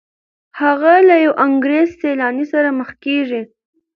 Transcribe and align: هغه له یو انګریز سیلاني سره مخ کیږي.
هغه 0.59 0.93
له 1.07 1.15
یو 1.25 1.33
انګریز 1.45 1.89
سیلاني 2.01 2.45
سره 2.53 2.69
مخ 2.79 2.89
کیږي. 3.03 3.41